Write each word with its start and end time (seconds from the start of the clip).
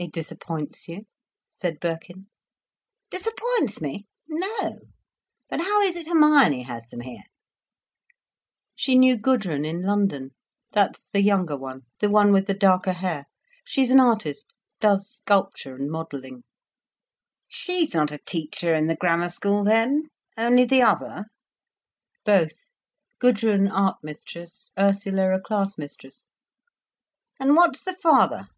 "It 0.00 0.10
disappoints 0.12 0.88
you?" 0.88 1.06
said 1.48 1.78
Birkin. 1.78 2.26
"Disappoints 3.08 3.80
me! 3.80 4.08
No—but 4.26 5.60
how 5.60 5.80
is 5.80 5.94
it 5.94 6.08
Hermione 6.08 6.62
has 6.64 6.88
them 6.88 7.02
here?" 7.02 7.22
"She 8.74 8.96
knew 8.96 9.16
Gudrun 9.16 9.64
in 9.64 9.82
London—that's 9.82 11.04
the 11.04 11.22
younger 11.22 11.56
one, 11.56 11.82
the 12.00 12.10
one 12.10 12.32
with 12.32 12.48
the 12.48 12.54
darker 12.54 12.94
hair—she's 12.94 13.92
an 13.92 14.00
artist—does 14.00 15.08
sculpture 15.08 15.76
and 15.76 15.88
modelling." 15.88 16.42
"She's 17.46 17.94
not 17.94 18.10
a 18.10 18.18
teacher 18.18 18.74
in 18.74 18.88
the 18.88 18.96
Grammar 18.96 19.28
School, 19.30 19.62
then—only 19.62 20.64
the 20.64 20.82
other?" 20.82 21.26
"Both—Gudrun 22.24 23.68
art 23.68 23.98
mistress, 24.02 24.72
Ursula 24.76 25.32
a 25.32 25.40
class 25.40 25.78
mistress." 25.78 26.28
"And 27.38 27.54
what's 27.54 27.82
the 27.84 27.94
father?" 27.94 28.48